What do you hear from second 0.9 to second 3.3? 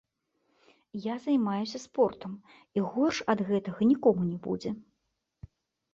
Я займаюся спортам, і горш